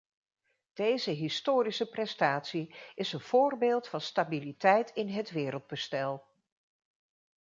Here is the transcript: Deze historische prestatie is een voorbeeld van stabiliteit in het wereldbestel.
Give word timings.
Deze 0.73 1.11
historische 1.11 1.89
prestatie 1.89 2.75
is 2.95 3.13
een 3.13 3.19
voorbeeld 3.21 3.87
van 3.87 4.01
stabiliteit 4.01 4.89
in 4.89 5.07
het 5.07 5.31
wereldbestel. 5.31 6.25